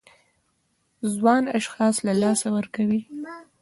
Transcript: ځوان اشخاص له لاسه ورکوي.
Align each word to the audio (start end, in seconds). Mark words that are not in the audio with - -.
ځوان 1.15 1.43
اشخاص 1.57 1.95
له 2.05 2.13
لاسه 2.21 2.47
ورکوي. 2.57 3.01